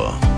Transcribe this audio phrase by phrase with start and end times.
[0.00, 0.30] mundo.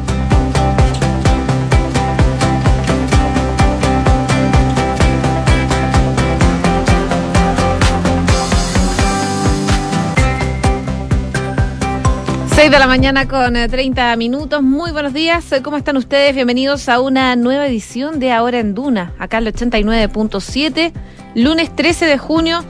[12.63, 14.63] de la mañana con 30 eh, minutos.
[14.63, 15.45] Muy buenos días.
[15.65, 16.33] ¿Cómo están ustedes?
[16.35, 20.93] Bienvenidos a una nueva edición de Ahora en Duna, acá el 89.7.
[21.35, 22.65] Lunes 13 de junio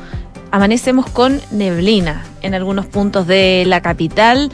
[0.50, 4.50] amanecemos con neblina en algunos puntos de la capital.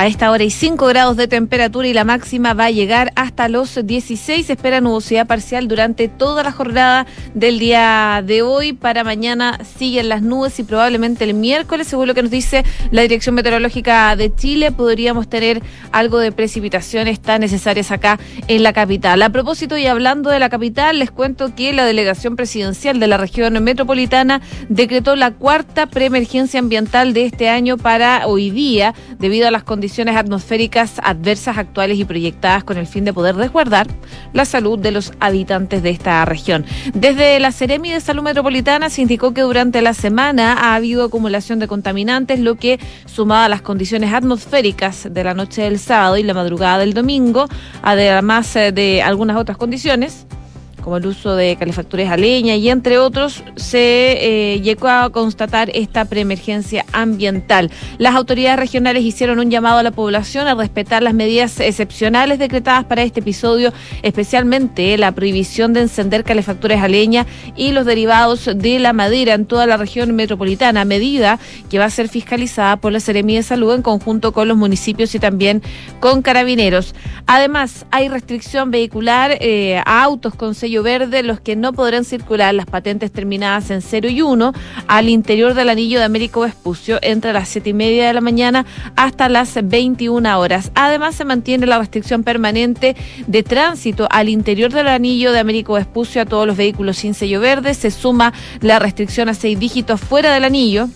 [0.00, 3.48] A esta hora hay 5 grados de temperatura y la máxima va a llegar hasta
[3.48, 4.48] los 16.
[4.48, 8.74] espera nubosidad parcial durante toda la jornada del día de hoy.
[8.74, 13.02] Para mañana siguen las nubes y probablemente el miércoles, según lo que nos dice la
[13.02, 19.20] Dirección Meteorológica de Chile, podríamos tener algo de precipitaciones tan necesarias acá en la capital.
[19.20, 23.16] A propósito y hablando de la capital, les cuento que la delegación presidencial de la
[23.16, 29.50] región metropolitana decretó la cuarta preemergencia ambiental de este año para hoy día, debido a
[29.50, 33.86] las condiciones condiciones atmosféricas adversas actuales y proyectadas con el fin de poder resguardar
[34.34, 36.66] la salud de los habitantes de esta región.
[36.92, 41.58] Desde la Seremi de Salud Metropolitana se indicó que durante la semana ha habido acumulación
[41.58, 46.22] de contaminantes, lo que sumado a las condiciones atmosféricas de la noche del sábado y
[46.22, 47.46] la madrugada del domingo,
[47.80, 50.26] además eh, de algunas otras condiciones,
[50.88, 55.68] como el uso de calefactores a leña y entre otros, se eh, llegó a constatar
[55.74, 57.70] esta preemergencia ambiental.
[57.98, 62.84] Las autoridades regionales hicieron un llamado a la población a respetar las medidas excepcionales decretadas
[62.86, 68.78] para este episodio, especialmente la prohibición de encender calefactores a leña y los derivados de
[68.78, 71.38] la madera en toda la región metropolitana, medida
[71.68, 75.14] que va a ser fiscalizada por la Seremía de Salud en conjunto con los municipios
[75.14, 75.60] y también
[76.00, 76.94] con carabineros.
[77.26, 82.54] Además, hay restricción vehicular eh, a autos con sello verde los que no podrán circular
[82.54, 84.52] las patentes terminadas en 0 y 1
[84.86, 88.66] al interior del anillo de Américo Vespucio entre las 7 y media de la mañana
[88.96, 90.70] hasta las 21 horas.
[90.74, 96.22] Además, se mantiene la restricción permanente de tránsito al interior del anillo de Américo Vespucio
[96.22, 97.74] a todos los vehículos sin sello verde.
[97.74, 100.88] Se suma la restricción a seis dígitos fuera del anillo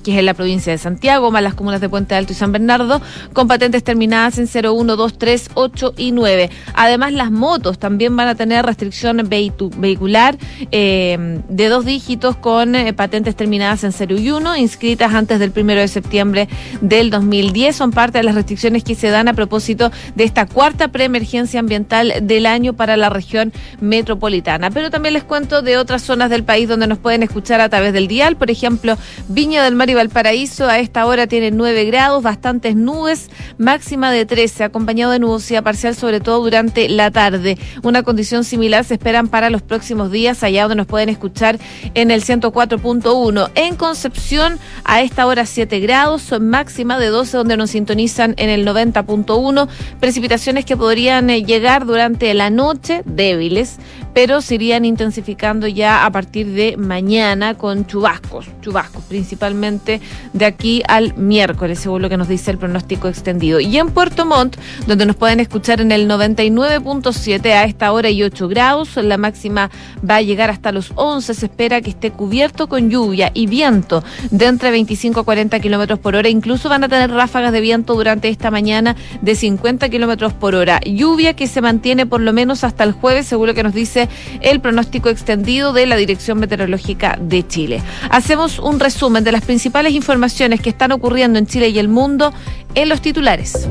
[0.00, 2.52] que es en la provincia de Santiago, más las comunas de Puente Alto y San
[2.52, 3.00] Bernardo,
[3.32, 6.50] con patentes terminadas en 01, 2, 3, 8 y 9.
[6.74, 10.38] Además, las motos también van a tener restricción vehicular
[10.72, 15.52] eh, de dos dígitos con eh, patentes terminadas en 0 y 1, inscritas antes del
[15.54, 16.48] 1 de septiembre
[16.80, 17.76] del 2010.
[17.76, 22.14] Son parte de las restricciones que se dan a propósito de esta cuarta preemergencia ambiental
[22.22, 24.70] del año para la región metropolitana.
[24.70, 27.92] Pero también les cuento de otras zonas del país donde nos pueden escuchar a través
[27.92, 28.96] del dial, por ejemplo,
[29.28, 34.64] Viña del Mar Valparaíso a esta hora tiene 9 grados, bastantes nubes, máxima de 13,
[34.64, 37.58] acompañado de nubosidad parcial, sobre todo durante la tarde.
[37.82, 41.58] Una condición similar se esperan para los próximos días, allá donde nos pueden escuchar
[41.94, 43.50] en el 104.1.
[43.54, 48.66] En Concepción, a esta hora 7 grados, máxima de 12, donde nos sintonizan en el
[48.66, 49.68] 90.1.
[50.00, 53.78] Precipitaciones que podrían eh, llegar durante la noche, débiles,
[54.14, 59.79] pero se irían intensificando ya a partir de mañana con chubascos, chubascos principalmente
[60.32, 63.60] de aquí al miércoles, según lo que nos dice el pronóstico extendido.
[63.60, 68.22] Y en Puerto Montt, donde nos pueden escuchar en el 99.7 a esta hora y
[68.22, 69.70] 8 grados, la máxima
[70.08, 71.34] va a llegar hasta los 11.
[71.34, 75.98] Se espera que esté cubierto con lluvia y viento de entre 25 a 40 kilómetros
[75.98, 76.28] por hora.
[76.28, 80.80] Incluso van a tener ráfagas de viento durante esta mañana de 50 kilómetros por hora.
[80.80, 84.08] Lluvia que se mantiene por lo menos hasta el jueves, según lo que nos dice
[84.40, 87.82] el pronóstico extendido de la Dirección Meteorológica de Chile.
[88.10, 91.86] Hacemos un resumen de las principales principales informaciones que están ocurriendo en Chile y el
[91.86, 92.32] mundo
[92.74, 93.68] en los titulares.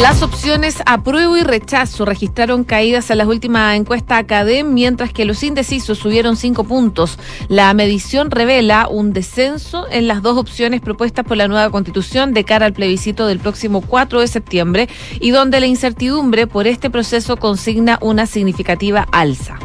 [0.00, 5.42] Las opciones apruebo y rechazo registraron caídas en las últimas encuestas Academ, mientras que los
[5.42, 7.18] indecisos subieron cinco puntos.
[7.48, 12.44] La medición revela un descenso en las dos opciones propuestas por la nueva constitución de
[12.44, 14.88] cara al plebiscito del próximo 4 de septiembre
[15.18, 19.58] y donde la incertidumbre por este proceso consigna una significativa alza.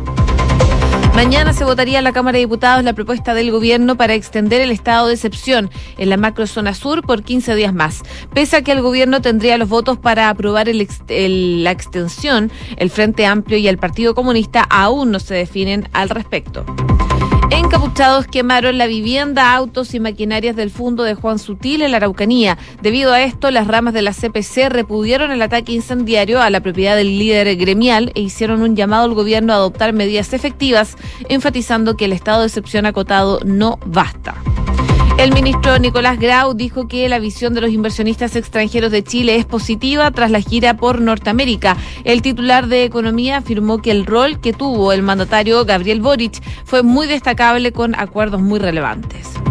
[1.16, 4.72] Mañana se votaría en la Cámara de Diputados la propuesta del gobierno para extender el
[4.72, 8.02] estado de excepción en la macrozona sur por 15 días más.
[8.34, 13.58] Pese a que el gobierno tendría los votos para aprobar la extensión, el Frente Amplio
[13.60, 16.66] y el Partido Comunista aún no se definen al respecto.
[17.56, 22.58] Encapuchados quemaron la vivienda, autos y maquinarias del fondo de Juan Sutil en la Araucanía.
[22.82, 26.96] Debido a esto, las ramas de la CPC repudieron el ataque incendiario a la propiedad
[26.96, 30.98] del líder gremial e hicieron un llamado al gobierno a adoptar medidas efectivas,
[31.30, 34.34] enfatizando que el estado de excepción acotado no basta.
[35.18, 39.46] El ministro Nicolás Grau dijo que la visión de los inversionistas extranjeros de Chile es
[39.46, 41.78] positiva tras la gira por Norteamérica.
[42.04, 46.84] El titular de Economía afirmó que el rol que tuvo el mandatario Gabriel Boric fue
[46.84, 49.43] muy destacable con acuerdos muy relevantes.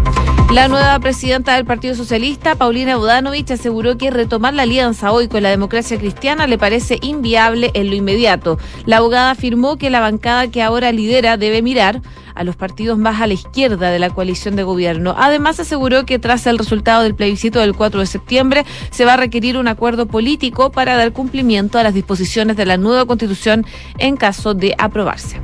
[0.53, 5.43] La nueva presidenta del Partido Socialista, Paulina Bodanovich, aseguró que retomar la alianza hoy con
[5.43, 8.59] la democracia cristiana le parece inviable en lo inmediato.
[8.85, 12.03] La abogada afirmó que la bancada que ahora lidera debe mirar
[12.35, 15.15] a los partidos más a la izquierda de la coalición de gobierno.
[15.17, 19.17] Además, aseguró que tras el resultado del plebiscito del 4 de septiembre se va a
[19.17, 23.65] requerir un acuerdo político para dar cumplimiento a las disposiciones de la nueva constitución
[23.97, 25.41] en caso de aprobarse.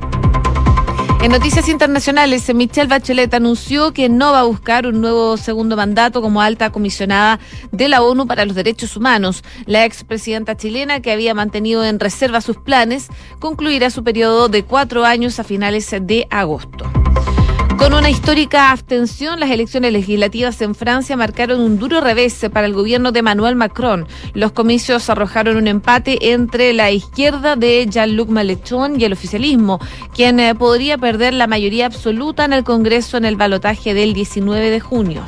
[1.21, 6.21] En noticias internacionales, Michelle Bachelet anunció que no va a buscar un nuevo segundo mandato
[6.21, 7.41] como alta comisionada
[7.73, 9.43] de la ONU para los Derechos Humanos.
[9.65, 15.03] La expresidenta chilena, que había mantenido en reserva sus planes, concluirá su periodo de cuatro
[15.03, 16.89] años a finales de agosto.
[17.79, 22.73] Con una histórica abstención, las elecciones legislativas en Francia marcaron un duro revés para el
[22.73, 24.05] gobierno de Emmanuel Macron.
[24.33, 29.79] Los comicios arrojaron un empate entre la izquierda de Jean-Luc Mélenchon y el oficialismo,
[30.13, 34.71] quien eh, podría perder la mayoría absoluta en el Congreso en el balotaje del 19
[34.71, 35.23] de junio.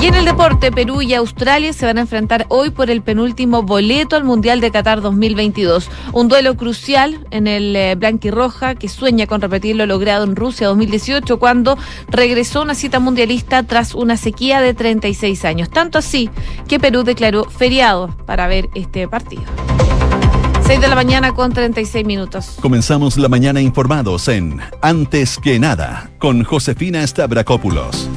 [0.00, 3.62] Y en el deporte, Perú y Australia se van a enfrentar hoy por el penúltimo
[3.62, 5.90] boleto al Mundial de Qatar 2022.
[6.14, 10.68] Un duelo crucial en el eh, Blanquirroja que sueña con repetir lo logrado en Rusia
[10.68, 11.76] 2018 cuando
[12.08, 15.68] regresó a una cita mundialista tras una sequía de 36 años.
[15.68, 16.30] Tanto así
[16.66, 19.42] que Perú declaró feriado para ver este partido.
[20.66, 22.56] 6 de la mañana con 36 minutos.
[22.62, 28.08] Comenzamos la mañana informados en Antes que nada con Josefina Stavrakopoulos.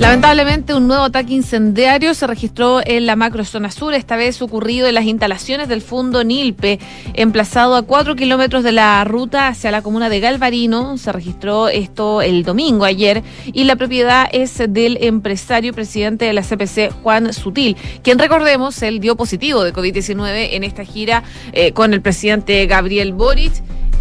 [0.00, 4.94] Lamentablemente, un nuevo ataque incendiario se registró en la macrozona sur, esta vez ocurrido en
[4.94, 6.78] las instalaciones del Fundo Nilpe,
[7.14, 10.96] emplazado a cuatro kilómetros de la ruta hacia la comuna de Galvarino.
[10.98, 16.42] Se registró esto el domingo, ayer, y la propiedad es del empresario presidente de la
[16.42, 21.92] CPC, Juan Sutil, quien recordemos, él dio positivo de COVID-19 en esta gira eh, con
[21.92, 23.52] el presidente Gabriel Boric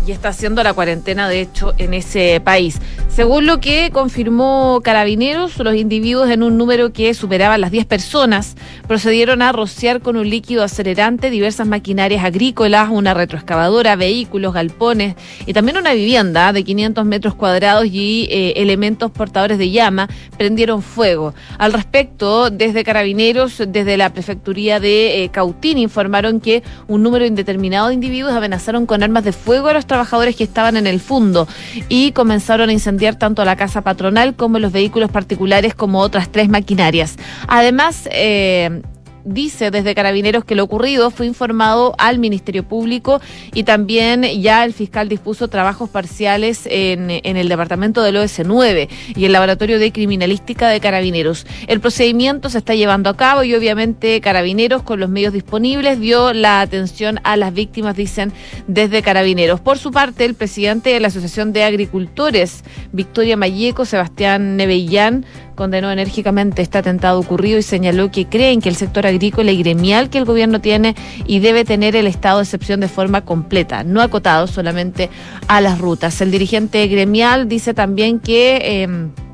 [0.08, 2.80] y está haciendo la cuarentena, de hecho, en ese país.
[3.10, 8.56] Según lo que confirmó Carabineros, los individuos en un número que superaba las 10 personas
[8.88, 15.16] procedieron a rociar con un líquido acelerante diversas maquinarias agrícolas, una retroexcavadora, vehículos, galpones
[15.46, 20.08] y también una vivienda de 500 metros cuadrados y eh, elementos portadores de llama
[20.38, 21.34] prendieron fuego.
[21.58, 27.88] Al respecto, desde Carabineros, desde la prefecturía de eh, Cautín, informaron que un número indeterminado
[27.88, 29.97] de individuos amenazaron con armas de fuego a los trabajadores
[30.36, 31.48] que estaban en el fondo
[31.90, 36.50] y comenzaron a incendiar tanto la casa patronal como los vehículos particulares como otras tres
[36.50, 37.16] maquinarias.
[37.48, 38.82] Además, eh,
[39.28, 43.22] dice desde Carabineros que lo ocurrido fue informado al Ministerio Público
[43.54, 49.26] y también ya el fiscal dispuso trabajos parciales en, en el departamento del OS9 y
[49.26, 51.46] el Laboratorio de Criminalística de Carabineros.
[51.68, 56.34] El procedimiento se está llevando a cabo y obviamente Carabineros con los medios disponibles dio
[56.34, 58.32] la atención a las víctimas, dicen
[58.68, 59.60] desde Carabineros.
[59.60, 65.26] Por su parte, el presidente de la Asociación de Agricultores, Victoria Mayeco, Sebastián Nevellán,
[65.58, 70.10] condenó enérgicamente este atentado ocurrido y señaló que creen que el sector agrícola y gremial
[70.10, 70.96] que el gobierno tiene
[71.26, 75.10] y debe tener el estado de excepción de forma completa, no acotado solamente
[75.50, 76.22] a las rutas.
[76.22, 78.60] El dirigente gremial dice también que...
[78.64, 79.27] Eh,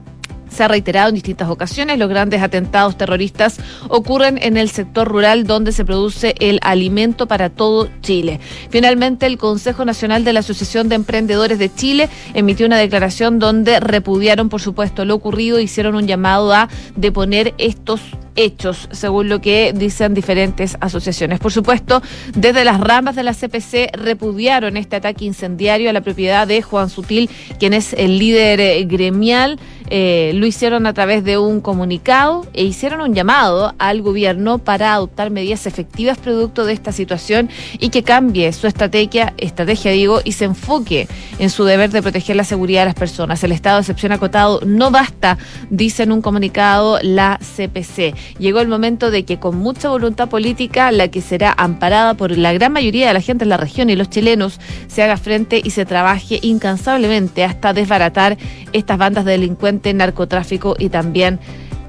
[0.54, 3.58] se ha reiterado en distintas ocasiones, los grandes atentados terroristas
[3.90, 8.40] ocurren en el sector rural donde se produce el alimento para todo Chile.
[8.70, 13.80] Finalmente, el Consejo Nacional de la Asociación de Emprendedores de Chile emitió una declaración donde
[13.80, 18.02] repudiaron, por supuesto, lo ocurrido, hicieron un llamado a deponer estos
[18.36, 21.40] hechos, según lo que dicen diferentes asociaciones.
[21.40, 22.02] Por supuesto,
[22.36, 26.90] desde las ramas de la CPC repudiaron este ataque incendiario a la propiedad de Juan
[26.90, 27.30] Sutil,
[27.60, 29.60] quien es el líder eh, gremial.
[29.96, 34.92] Eh, lo hicieron a través de un comunicado e hicieron un llamado al gobierno para
[34.92, 37.48] adoptar medidas efectivas producto de esta situación
[37.78, 41.08] y que cambie su estrategia, estrategia digo, y se enfoque
[41.38, 43.44] en su deber de proteger la seguridad de las personas.
[43.44, 45.38] El estado de excepción acotado no basta,
[45.70, 48.16] dice en un comunicado la CPC.
[48.40, 52.52] Llegó el momento de que con mucha voluntad política, la que será amparada por la
[52.52, 55.70] gran mayoría de la gente en la región y los chilenos, se haga frente y
[55.70, 58.40] se trabaje incansablemente hasta desbaratar
[58.72, 61.40] estas bandas de delincuentes, narcotráfico y también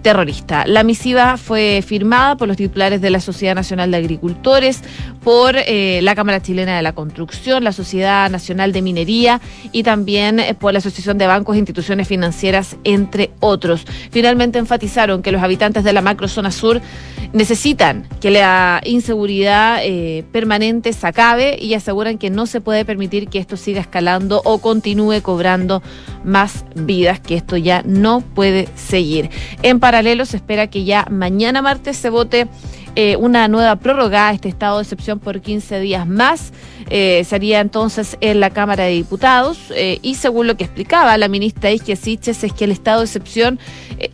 [0.04, 0.66] terrorista.
[0.66, 4.82] La misiva fue firmada por los titulares de la Sociedad Nacional de Agricultores,
[5.25, 9.40] por eh, la Cámara Chilena de la Construcción, la Sociedad Nacional de Minería
[9.73, 13.87] y también eh, por la Asociación de Bancos e Instituciones Financieras, entre otros.
[14.11, 16.82] Finalmente enfatizaron que los habitantes de la macrozona sur
[17.32, 23.28] necesitan que la inseguridad eh, permanente se acabe y aseguran que no se puede permitir
[23.28, 25.82] que esto siga escalando o continúe cobrando
[26.25, 29.30] más vidas, que esto ya no puede seguir.
[29.62, 32.48] En paralelo, se espera que ya mañana martes se vote
[32.96, 36.52] eh, una nueva prórroga a este estado de excepción por 15 días más.
[36.90, 41.28] Eh, sería entonces en la Cámara de Diputados eh, y según lo que explicaba la
[41.28, 43.58] ministra Isque Siches es que el estado de excepción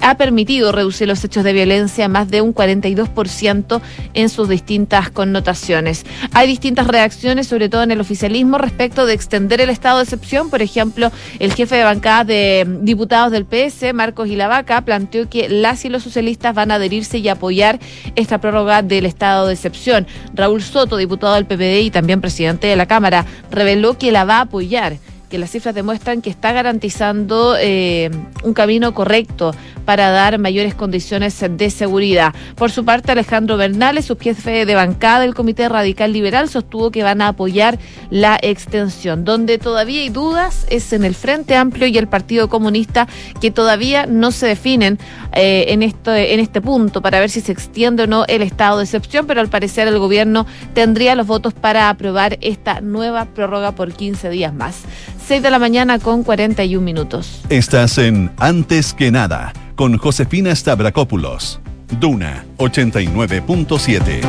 [0.01, 3.81] ha permitido reducir los hechos de violencia más de un 42%
[4.15, 6.07] en sus distintas connotaciones.
[6.33, 10.49] Hay distintas reacciones, sobre todo en el oficialismo, respecto de extender el estado de excepción.
[10.49, 15.85] Por ejemplo, el jefe de bancada de diputados del PS, Marcos Ilavaca, planteó que las
[15.85, 17.81] y los socialistas van a adherirse y apoyar
[18.15, 20.07] esta prórroga del estado de excepción.
[20.35, 24.39] Raúl Soto, diputado del PPD y también presidente de la Cámara, reveló que la va
[24.39, 24.97] a apoyar
[25.31, 28.11] que las cifras demuestran que está garantizando eh,
[28.43, 32.35] un camino correcto para dar mayores condiciones de seguridad.
[32.57, 37.03] Por su parte, Alejandro Bernales, su jefe de bancada del Comité Radical Liberal, sostuvo que
[37.03, 37.79] van a apoyar
[38.11, 39.25] la extensión.
[39.25, 43.09] Donde todavía hay dudas es en el Frente Amplio y el Partido Comunista,
[43.41, 44.99] que todavía no se definen
[45.33, 45.83] eh, en
[46.41, 49.49] este punto para ver si se extiende o no el estado de excepción, pero al
[49.49, 54.83] parecer el gobierno tendría los votos para aprobar esta nueva prórroga por 15 días más.
[55.31, 57.43] 6 de la mañana con 41 minutos.
[57.51, 61.61] Estás en Antes que nada con Josefina Stavrakopoulos.
[62.01, 64.23] Duna 89.7.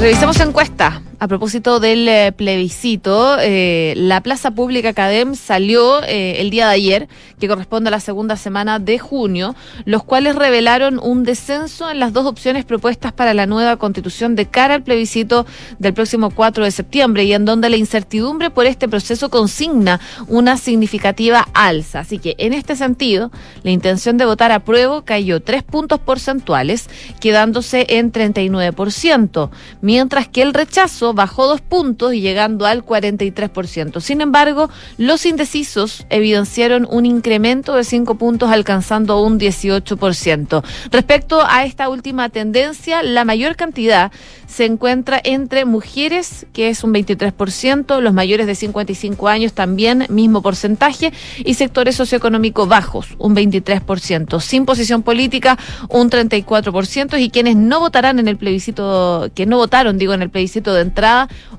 [0.00, 1.00] Revisamos encuesta.
[1.20, 6.74] A propósito del eh, plebiscito, eh, la Plaza Pública Academ salió eh, el día de
[6.74, 7.08] ayer,
[7.40, 12.12] que corresponde a la segunda semana de junio, los cuales revelaron un descenso en las
[12.12, 15.44] dos opciones propuestas para la nueva constitución de cara al plebiscito
[15.80, 19.98] del próximo 4 de septiembre y en donde la incertidumbre por este proceso consigna
[20.28, 22.00] una significativa alza.
[22.00, 23.32] Así que en este sentido,
[23.64, 24.62] la intención de votar a
[25.04, 26.88] cayó tres puntos porcentuales,
[27.20, 34.00] quedándose en 39%, mientras que el rechazo bajó dos puntos y llegando al 43%.
[34.00, 40.62] Sin embargo, los indecisos evidenciaron un incremento de cinco puntos alcanzando un 18%.
[40.90, 44.12] Respecto a esta última tendencia, la mayor cantidad
[44.46, 50.42] se encuentra entre mujeres, que es un 23%, los mayores de 55 años también, mismo
[50.42, 51.12] porcentaje,
[51.44, 55.58] y sectores socioeconómicos bajos, un 23%, sin posición política,
[55.90, 60.30] un 34%, y quienes no votarán en el plebiscito, que no votaron, digo, en el
[60.30, 60.97] plebiscito de entrada,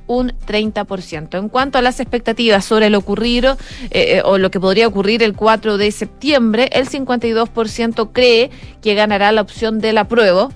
[0.08, 1.38] un 30%.
[1.38, 3.58] En cuanto a las expectativas sobre lo ocurrido
[3.92, 8.50] eh, eh, o lo que podría ocurrir el 4 de septiembre, el 52% cree
[8.82, 10.52] que ganará la opción del apruebo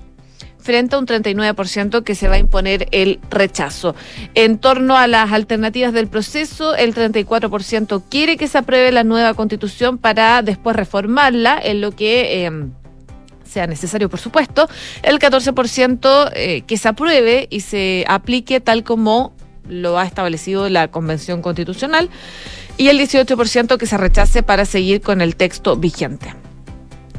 [0.64, 3.94] frente a un 39% que se va a imponer el rechazo.
[4.34, 9.34] En torno a las alternativas del proceso, el 34% quiere que se apruebe la nueva
[9.34, 12.46] constitución para después reformarla, en lo que...
[12.46, 12.50] Eh,
[13.54, 14.68] sea necesario, por supuesto,
[15.02, 19.32] el 14% eh, que se apruebe y se aplique tal como
[19.68, 22.10] lo ha establecido la Convención Constitucional
[22.76, 26.43] y el 18% que se rechace para seguir con el texto vigente.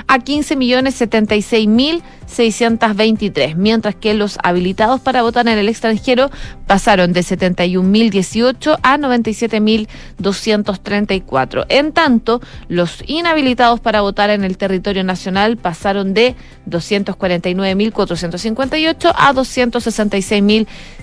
[0.07, 6.29] a 15 millones 76 mil 623, mientras que los habilitados para votar en el extranjero
[6.67, 11.65] pasaron de 71.018 a 97.234.
[11.69, 16.35] En tanto, los inhabilitados para votar en el territorio nacional pasaron de
[16.69, 19.33] 249.458 a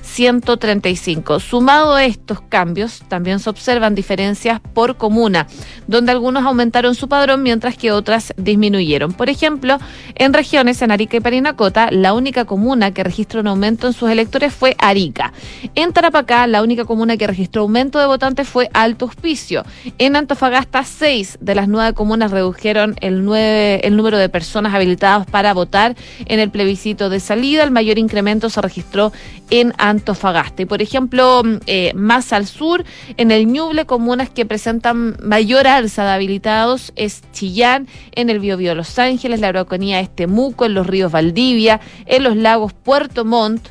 [0.02, 1.40] 266.135.
[1.40, 5.47] Sumado a estos cambios, también se observan diferencias por comuna,
[5.87, 9.12] donde algunos aumentaron su padrón mientras que otras disminuyeron.
[9.12, 9.78] Por ejemplo,
[10.14, 14.11] en regiones en Arica y Parinacota, la única comuna que registró un aumento en sus
[14.11, 15.33] electores fue Arica.
[15.75, 19.64] En Tarapacá, la única comuna que registró aumento de votantes fue Alto Hospicio.
[19.99, 25.26] En Antofagasta, seis de las nueve comunas redujeron el, nueve, el número de personas habilitadas
[25.26, 27.62] para votar en el plebiscito de salida.
[27.62, 29.12] El mayor incremento se registró
[29.50, 29.89] en Antofagasta.
[30.62, 32.85] Y por ejemplo, eh, más al sur,
[33.16, 38.75] en el Ñuble, comunas que presentan mayor alza de habilitados es Chillán, en el Biobío
[38.75, 43.68] Los Ángeles, la Araucanía es Temuco, en los ríos Valdivia, en los lagos Puerto Montt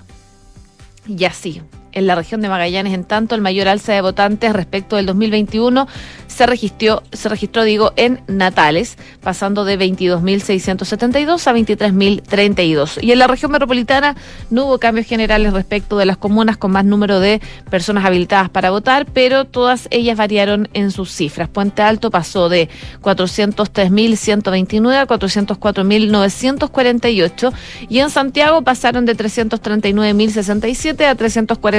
[1.07, 1.61] y así.
[1.91, 2.93] En la región de Magallanes.
[2.93, 5.87] En tanto, el mayor alza de votantes respecto del 2021
[6.27, 13.03] se registró, se registró digo, en Natales, pasando de 22.672 a 23.032.
[13.03, 14.15] Y en la región metropolitana
[14.49, 18.71] no hubo cambios generales respecto de las comunas con más número de personas habilitadas para
[18.71, 21.49] votar, pero todas ellas variaron en sus cifras.
[21.49, 22.69] Puente Alto pasó de
[23.01, 27.53] 403.129 a 404.948
[27.89, 31.15] y en Santiago pasaron de 339.067 a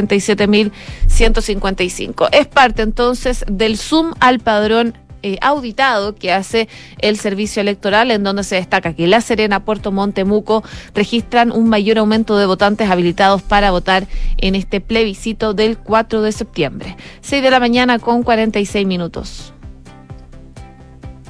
[0.08, 2.28] 347.155.
[2.32, 6.66] Es parte entonces del Zoom al padrón eh, auditado que hace
[6.98, 10.64] el servicio electoral, en donde se destaca que La Serena, Puerto Montemuco
[10.94, 14.06] registran un mayor aumento de votantes habilitados para votar
[14.38, 16.96] en este plebiscito del 4 de septiembre.
[17.20, 19.52] 6 de la mañana con 46 minutos.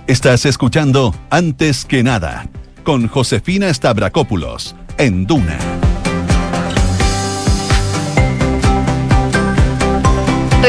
[0.06, 2.48] Estás escuchando Antes que nada
[2.84, 5.58] con Josefina Stavrakopoulos en Duna.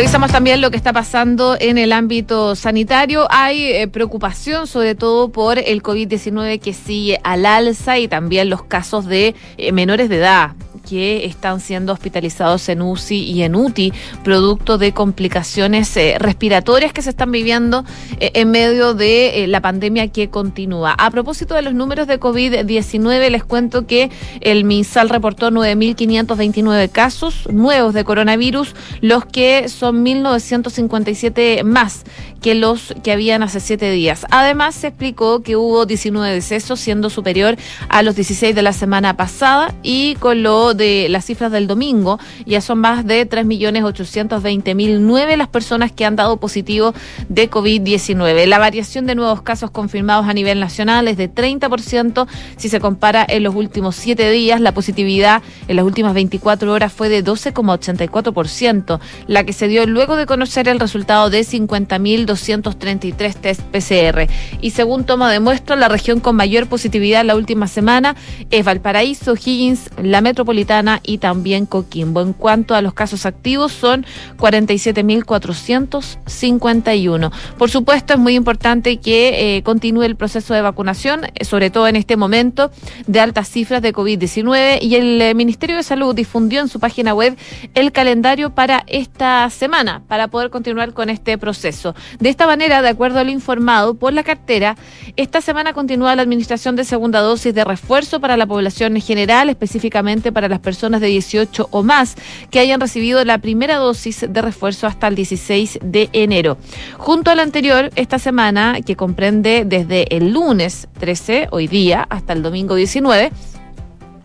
[0.01, 3.27] Revisamos también lo que está pasando en el ámbito sanitario.
[3.29, 8.63] Hay eh, preocupación sobre todo por el COVID-19 que sigue al alza y también los
[8.63, 10.55] casos de eh, menores de edad
[10.91, 13.93] que están siendo hospitalizados en UCI y en UTI,
[14.25, 17.85] producto de complicaciones eh, respiratorias que se están viviendo
[18.19, 20.93] eh, en medio de eh, la pandemia que continúa.
[20.97, 27.47] A propósito de los números de COVID-19, les cuento que el MinSal reportó 9.529 casos
[27.49, 32.03] nuevos de coronavirus, los que son 1.957 más
[32.41, 34.25] que los que habían hace siete días.
[34.31, 37.55] Además, se explicó que hubo 19 decesos, siendo superior
[37.87, 42.19] a los 16 de la semana pasada y con lo de las cifras del domingo,
[42.45, 46.95] ya son más de 3.820.009 las personas que han dado positivo
[47.29, 48.47] de COVID-19.
[48.47, 53.23] La variación de nuevos casos confirmados a nivel nacional es de 30% si se compara
[53.27, 54.59] en los últimos siete días.
[54.59, 60.15] La positividad en las últimas 24 horas fue de 12,84%, la que se dio luego
[60.15, 64.27] de conocer el resultado de 50.000 233 test PCR.
[64.61, 68.15] Y según toma de muestra, la región con mayor positividad la última semana
[68.49, 72.21] es Valparaíso, Higgins, la metropolitana y también Coquimbo.
[72.21, 74.05] En cuanto a los casos activos, son
[74.37, 77.31] 47.451.
[77.57, 81.87] Por supuesto, es muy importante que eh, continúe el proceso de vacunación, eh, sobre todo
[81.87, 82.71] en este momento
[83.07, 84.79] de altas cifras de COVID-19.
[84.81, 87.37] Y el eh, Ministerio de Salud difundió en su página web
[87.73, 91.95] el calendario para esta semana, para poder continuar con este proceso.
[92.21, 94.77] De esta manera, de acuerdo al informado por la cartera,
[95.15, 99.49] esta semana continúa la administración de segunda dosis de refuerzo para la población en general,
[99.49, 102.15] específicamente para las personas de 18 o más
[102.51, 106.57] que hayan recibido la primera dosis de refuerzo hasta el 16 de enero.
[106.99, 112.43] Junto al anterior, esta semana, que comprende desde el lunes 13, hoy día, hasta el
[112.43, 113.31] domingo 19,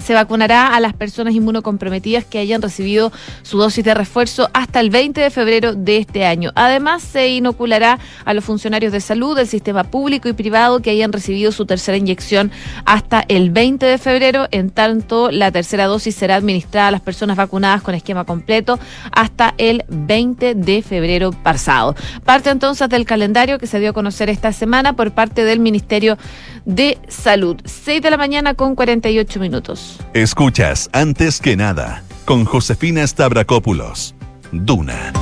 [0.07, 3.11] se vacunará a las personas inmunocomprometidas que hayan recibido
[3.43, 6.53] su dosis de refuerzo hasta el 20 de febrero de este año.
[6.55, 11.13] Además, se inoculará a los funcionarios de salud del sistema público y privado que hayan
[11.13, 12.53] recibido su tercera inyección
[12.85, 14.47] hasta el 20 de febrero.
[14.53, 18.79] En tanto, la tercera dosis será administrada a las personas vacunadas con esquema completo
[19.11, 21.97] hasta el 20 de febrero pasado.
[22.25, 26.17] Parte entonces del calendario que se dio a conocer esta semana por parte del Ministerio
[26.65, 27.57] de Salud.
[27.65, 29.96] 6 de la mañana con 48 minutos.
[30.15, 34.15] Escuchas antes que nada con Josefina Stavrakopoulos.
[34.53, 35.13] Duna.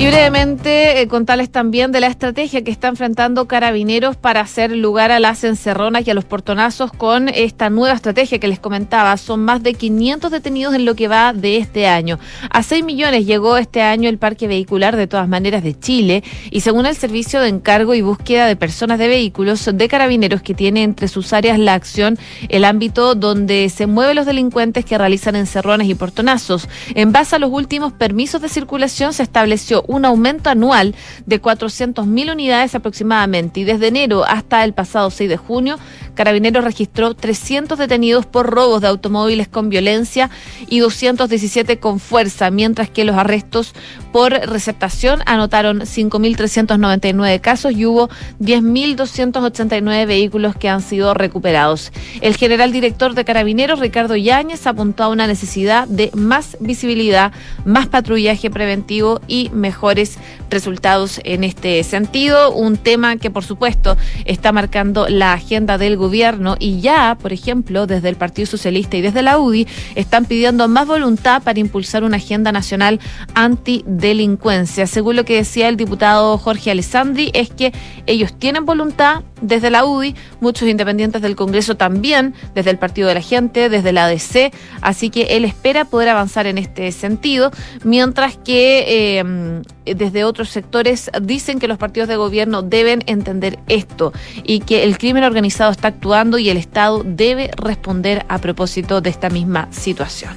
[0.00, 5.12] Y brevemente eh, contarles también de la estrategia que está enfrentando Carabineros para hacer lugar
[5.12, 9.14] a las encerronas y a los portonazos con esta nueva estrategia que les comentaba.
[9.18, 12.18] Son más de 500 detenidos en lo que va de este año.
[12.48, 16.62] A 6 millones llegó este año el parque vehicular de todas maneras de Chile y
[16.62, 20.82] según el Servicio de Encargo y Búsqueda de Personas de Vehículos de Carabineros que tiene
[20.82, 25.90] entre sus áreas la acción, el ámbito donde se mueven los delincuentes que realizan encerrones
[25.90, 26.70] y portonazos.
[26.94, 30.94] En base a los últimos permisos de circulación se estableció un aumento anual
[31.26, 35.78] de 400.000 unidades aproximadamente y desde enero hasta el pasado 6 de junio,
[36.14, 40.30] Carabineros registró 300 detenidos por robos de automóviles con violencia
[40.68, 43.74] y 217 con fuerza, mientras que los arrestos
[44.12, 51.92] por receptación anotaron 5.399 casos y hubo 10.289 vehículos que han sido recuperados.
[52.20, 57.32] El general director de Carabineros, Ricardo Yáñez, apuntó a una necesidad de más visibilidad,
[57.64, 60.18] más patrullaje preventivo y mejor mejores
[60.50, 62.52] resultados en este sentido.
[62.52, 67.86] Un tema que, por supuesto, está marcando la agenda del gobierno y ya, por ejemplo,
[67.86, 72.18] desde el Partido Socialista y desde la UDI, están pidiendo más voluntad para impulsar una
[72.18, 73.00] agenda nacional
[73.32, 74.86] antidelincuencia.
[74.86, 77.72] Según lo que decía el diputado Jorge Alessandri, es que
[78.06, 83.14] ellos tienen voluntad desde la UDI, muchos independientes del Congreso también, desde el Partido de
[83.14, 87.50] la Gente, desde la ADC, así que él espera poder avanzar en este sentido,
[87.82, 88.84] mientras que
[89.18, 94.12] eh, desde otros sectores dicen que los partidos de gobierno deben entender esto
[94.44, 99.10] y que el crimen organizado está actuando y el Estado debe responder a propósito de
[99.10, 100.34] esta misma situación.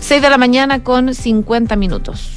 [0.00, 2.32] 6 de la mañana con 50 minutos.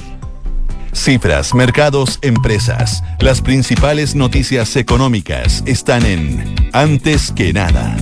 [0.94, 3.04] Cifras, mercados, empresas.
[3.20, 7.98] Las principales noticias económicas están en Antes que nada.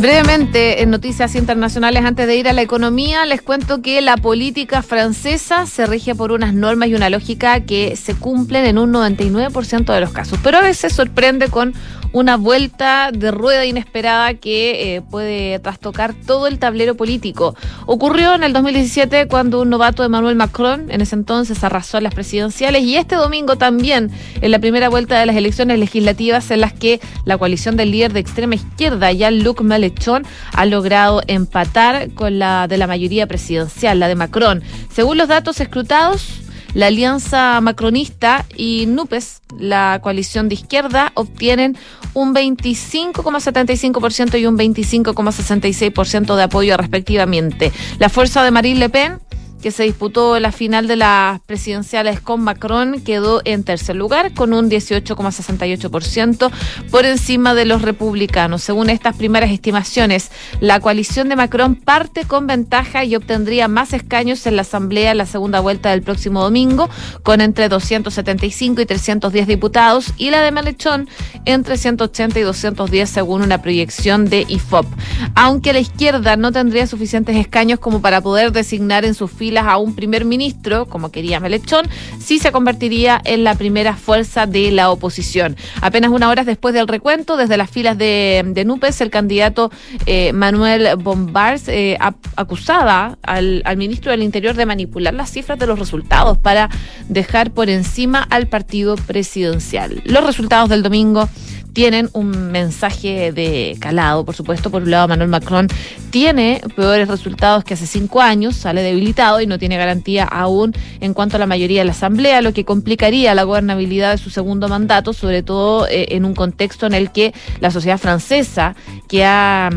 [0.00, 4.80] Brevemente, en noticias internacionales, antes de ir a la economía, les cuento que la política
[4.80, 9.92] francesa se rige por unas normas y una lógica que se cumplen en un 99%
[9.92, 11.74] de los casos, pero a veces sorprende con
[12.12, 17.54] una vuelta de rueda inesperada que eh, puede trastocar todo el tablero político.
[17.86, 22.82] Ocurrió en el 2017 cuando un novato Emmanuel Macron, en ese entonces, arrasó las presidenciales
[22.82, 27.00] y este domingo también en la primera vuelta de las elecciones legislativas en las que
[27.24, 32.78] la coalición del líder de extrema izquierda, Jean-Luc Mélenchon, ha logrado empatar con la de
[32.78, 34.62] la mayoría presidencial, la de Macron.
[34.92, 36.39] Según los datos escrutados,
[36.74, 41.76] la alianza macronista y NUPES, la coalición de izquierda, obtienen
[42.14, 47.72] un 25,75% y un 25,66% de apoyo respectivamente.
[47.98, 49.18] La fuerza de Marine Le Pen
[49.62, 54.52] que se disputó la final de las presidenciales con Macron, quedó en tercer lugar con
[54.52, 56.50] un 18,68%
[56.90, 58.62] por encima de los republicanos.
[58.62, 64.46] Según estas primeras estimaciones, la coalición de Macron parte con ventaja y obtendría más escaños
[64.46, 66.88] en la Asamblea en la segunda vuelta del próximo domingo,
[67.22, 71.08] con entre 275 y 310 diputados, y la de Melechón
[71.44, 74.86] entre 180 y 210 según una proyección de IFOP.
[75.34, 79.76] Aunque la izquierda no tendría suficientes escaños como para poder designar en su fila a
[79.76, 81.86] un primer ministro, como quería Melechón,
[82.18, 85.56] sí se convertiría en la primera fuerza de la oposición.
[85.80, 89.70] Apenas una hora después del recuento, desde las filas de, NUPES, el candidato
[90.06, 91.98] eh, Manuel Bombars eh,
[92.36, 96.68] acusaba al, al ministro del Interior de manipular las cifras de los resultados para
[97.08, 100.02] dejar por encima al partido presidencial.
[100.04, 101.28] Los resultados del domingo
[101.72, 104.70] tienen un mensaje de calado, por supuesto.
[104.70, 105.68] Por un lado, Manuel Macron
[106.10, 111.14] tiene peores resultados que hace cinco años, sale debilitado y no tiene garantía aún en
[111.14, 114.68] cuanto a la mayoría de la Asamblea, lo que complicaría la gobernabilidad de su segundo
[114.68, 118.74] mandato, sobre todo eh, en un contexto en el que la sociedad francesa,
[119.08, 119.70] que ha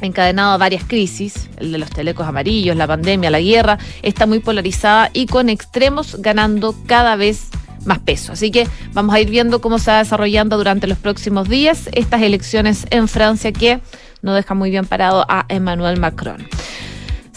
[0.00, 4.38] encadenado a varias crisis, el de los telecos amarillos, la pandemia, la guerra, está muy
[4.40, 7.49] polarizada y con extremos ganando cada vez
[7.84, 8.32] más peso.
[8.32, 12.22] Así que vamos a ir viendo cómo se va desarrollando durante los próximos días estas
[12.22, 13.80] elecciones en Francia que
[14.22, 16.46] no deja muy bien parado a Emmanuel Macron.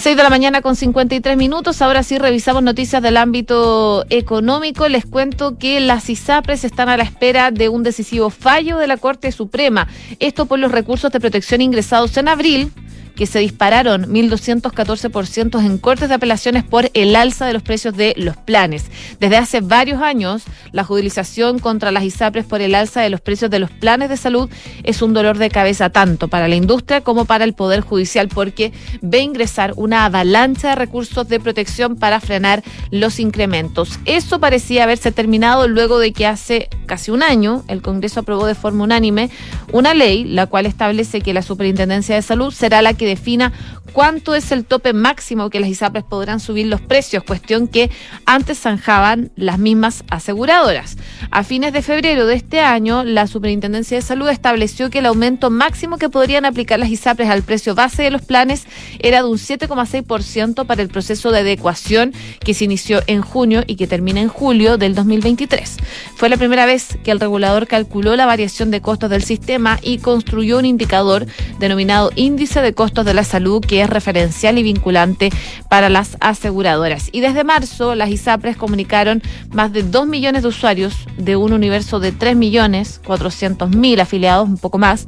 [0.04, 1.82] 6 de la mañana con 53 minutos.
[1.82, 4.90] Ahora sí revisamos noticias del ámbito económico.
[4.90, 8.98] Les cuento que las ISAPRES están a la espera de un decisivo fallo de la
[8.98, 9.88] Corte Suprema.
[10.20, 12.74] Esto por los recursos de protección ingresados en abril
[13.16, 18.14] que se dispararon 1.214% en cortes de apelaciones por el alza de los precios de
[18.18, 18.86] los planes.
[19.20, 23.52] Desde hace varios años, la judicialización contra las ISAPRES por el alza de los precios
[23.52, 24.50] de los planes de salud
[24.84, 28.74] es un dolor de cabeza tanto para la industria como para el Poder Judicial porque
[29.02, 34.00] ve ingresar una avalancha de recursos de protección para frenar los incrementos.
[34.06, 38.56] Eso parecía haberse terminado luego de que hace casi un año el Congreso aprobó de
[38.56, 39.30] forma unánime
[39.72, 43.54] una ley la cual establece que la Superintendencia de Salud será la que defina
[43.94, 47.92] cuánto es el tope máximo que las ISAPRES podrán subir los precios, cuestión que
[48.26, 50.98] antes zanjaban las mismas aseguradoras.
[51.32, 55.50] A fines de febrero de este año, la Superintendencia de Salud estableció que el aumento
[55.50, 58.66] máximo que podrían aplicar las ISAPRES al precio base de los planes
[59.00, 63.76] era de un 7,6% para el proceso de adecuación que se inició en junio y
[63.76, 65.78] que termina en julio del 2023.
[66.16, 70.00] Fue la primera vez que el regulador calculó la variación de costos del sistema y
[70.00, 71.28] construyó un indicador
[71.60, 75.32] denominado índice de costos de la salud que es referencial y vinculante
[75.70, 77.10] para las aseguradoras.
[77.12, 82.00] Y desde marzo las ISAPRES comunicaron más de 2 millones de usuarios de un universo
[82.00, 85.08] de 3 millones 400 mil afiliados, un poco más,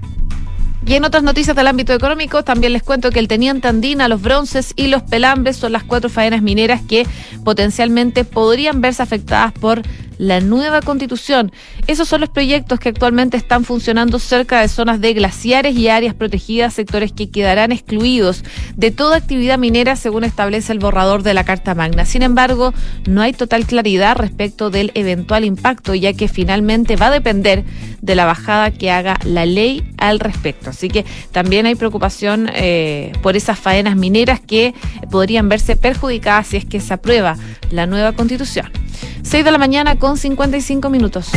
[0.85, 4.21] Y en otras noticias del ámbito económico, también les cuento que el Teniente Andina, los
[4.21, 7.05] bronces y los pelambres son las cuatro faenas mineras que
[7.43, 9.83] potencialmente podrían verse afectadas por
[10.21, 11.51] la nueva constitución.
[11.88, 16.13] Esos son los proyectos que actualmente están funcionando cerca de zonas de glaciares y áreas
[16.13, 18.43] protegidas, sectores que quedarán excluidos
[18.75, 22.05] de toda actividad minera según establece el borrador de la Carta Magna.
[22.05, 22.71] Sin embargo,
[23.07, 27.63] no hay total claridad respecto del eventual impacto, ya que finalmente va a depender
[28.01, 30.69] de la bajada que haga la ley al respecto.
[30.69, 34.75] Así que también hay preocupación eh, por esas faenas mineras que
[35.10, 37.38] podrían verse perjudicadas si es que se aprueba
[37.71, 38.71] la nueva constitución.
[39.23, 41.32] 6 de la mañana con 55 minutos.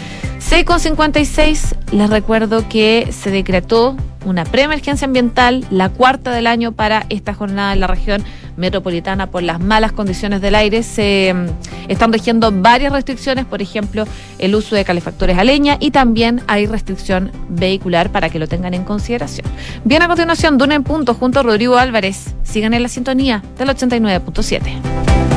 [0.50, 7.36] 6,56, les recuerdo que se decretó una preemergencia ambiental, la cuarta del año para esta
[7.36, 8.24] jornada en la región
[8.58, 10.82] metropolitana por las malas condiciones del aire.
[10.82, 14.06] Se mm, están rigiendo varias restricciones, por ejemplo,
[14.40, 18.74] el uso de calefactores a leña y también hay restricción vehicular para que lo tengan
[18.74, 19.46] en consideración.
[19.84, 22.34] Bien, a continuación, Duna en Punto junto a Rodrigo Álvarez.
[22.42, 25.29] Sigan en la sintonía del 89.7.